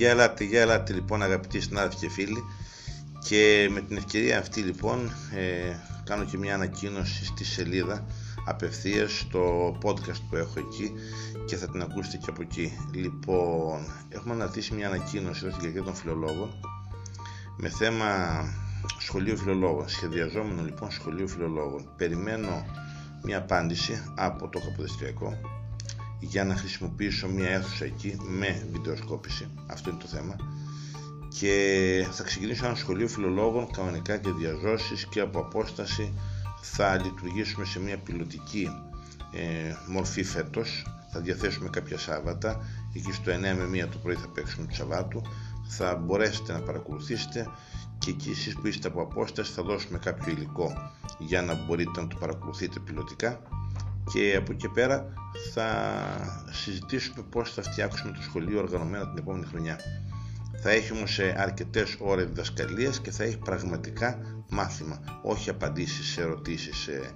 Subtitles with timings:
[0.00, 2.44] Γεια ελάτε, γεια ελάτε λοιπόν αγαπητοί συνάδελφοι και φίλοι
[3.24, 8.06] και με την ευκαιρία αυτή λοιπόν ε, κάνω και μια ανακοίνωση στη σελίδα
[8.46, 10.92] απευθείας στο podcast που έχω εκεί
[11.46, 12.72] και θα την ακούσετε και από εκεί.
[12.94, 16.50] Λοιπόν, έχουμε αναρτήσει μια ανακοίνωση εδώ στην Κυριακή των Φιλολόγων
[17.56, 18.08] με θέμα
[18.98, 19.88] σχολείο φιλολόγων.
[19.88, 21.92] Σχεδιαζόμενο λοιπόν σχολείο φιλολόγων.
[21.96, 22.64] Περιμένω
[23.22, 25.38] μια απάντηση από το Καποδιστριακό
[26.20, 29.48] για να χρησιμοποιήσω μια αίθουσα εκεί με βιντεοσκόπηση.
[29.66, 30.36] Αυτό είναι το θέμα.
[31.38, 36.12] Και θα ξεκινήσω ένα σχολείο φιλολόγων κανονικά και διαζώσεις και από απόσταση
[36.60, 38.68] θα λειτουργήσουμε σε μια πιλωτική
[39.32, 40.86] ε, μορφή φέτος.
[41.12, 42.60] Θα διαθέσουμε κάποια Σάββατα.
[42.94, 43.36] Εκεί στο 9
[43.68, 45.22] με 1 το πρωί θα παίξουμε του Σαββάτου.
[45.68, 47.46] Θα μπορέσετε να παρακολουθήσετε
[47.98, 50.72] και εκεί εσείς που είστε από απόσταση θα δώσουμε κάποιο υλικό
[51.18, 53.40] για να μπορείτε να το παρακολουθείτε πιλωτικά
[54.12, 55.12] και από εκεί πέρα
[55.52, 55.68] θα
[56.50, 59.78] συζητήσουμε πώς θα φτιάξουμε το σχολείο οργανωμένα την επόμενη χρονιά.
[60.62, 64.18] Θα έχει όμως ε, αρκετές ώρες διδασκαλίας και θα έχει πραγματικά
[64.50, 67.10] μάθημα, όχι απαντήσεις σε ερωτήσεις ε,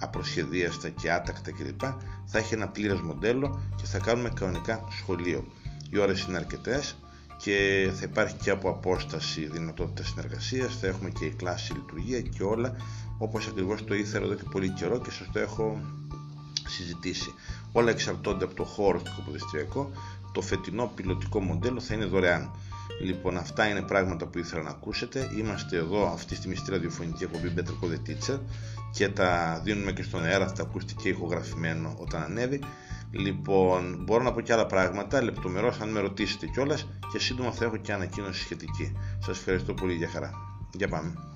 [0.00, 1.80] απροσχεδίαστα και άτακτα κλπ.
[2.24, 5.44] Θα έχει ένα πλήρες μοντέλο και θα κάνουμε κανονικά σχολείο.
[5.90, 6.96] Οι ώρες είναι αρκετές
[7.36, 12.42] και θα υπάρχει και από απόσταση δυνατότητα συνεργασίας, θα έχουμε και η κλάση λειτουργία και
[12.42, 12.76] όλα
[13.18, 15.80] όπως ακριβώς το ήθελα εδώ και πολύ καιρό και σας το έχω
[16.68, 17.34] συζητήσει.
[17.72, 19.90] Όλα εξαρτώνται από το χώρο του κοποδιστριακό.
[20.32, 22.50] Το φετινό πιλωτικό μοντέλο θα είναι δωρεάν.
[23.02, 25.30] Λοιπόν, αυτά είναι πράγματα που ήθελα να ακούσετε.
[25.36, 28.38] Είμαστε εδώ αυτή τη στιγμή στη ραδιοφωνική εκπομπή Better Call the Teacher
[28.92, 32.60] και τα δίνουμε και στον αέρα, θα τα ακούσετε και ηχογραφημένο όταν ανέβει.
[33.10, 37.64] Λοιπόν, μπορώ να πω και άλλα πράγματα, λεπτομερώς αν με ρωτήσετε κιόλας και σύντομα θα
[37.64, 38.92] έχω και ανακοίνωση σχετική.
[39.18, 40.30] Σας ευχαριστώ πολύ για χαρά.
[40.72, 41.31] Για πάμε.